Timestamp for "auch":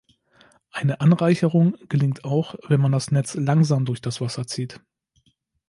2.25-2.55